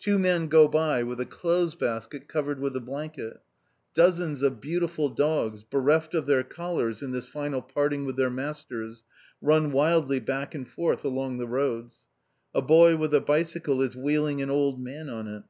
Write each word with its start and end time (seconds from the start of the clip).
Two 0.00 0.18
men 0.18 0.48
go 0.48 0.66
by 0.66 1.04
with 1.04 1.20
a 1.20 1.24
clothes 1.24 1.76
basket 1.76 2.26
covered 2.26 2.58
with 2.58 2.74
a 2.74 2.80
blanket. 2.80 3.40
Dozens 3.94 4.42
of 4.42 4.60
beautiful 4.60 5.08
dogs, 5.08 5.62
bereft 5.62 6.14
of 6.16 6.26
their 6.26 6.42
collars 6.42 7.00
in 7.00 7.12
this 7.12 7.26
final 7.28 7.62
parting 7.62 8.04
with 8.04 8.16
their 8.16 8.28
masters, 8.28 9.04
run 9.40 9.70
wildly 9.70 10.18
back 10.18 10.52
and 10.52 10.66
forth 10.68 11.04
along 11.04 11.38
the 11.38 11.46
roads. 11.46 12.06
A 12.52 12.60
boy 12.60 12.96
with 12.96 13.14
a 13.14 13.20
bicycle 13.20 13.80
is 13.80 13.94
wheeling 13.94 14.42
an 14.42 14.50
old 14.50 14.80
man 14.82 15.08
on 15.08 15.28
it. 15.28 15.44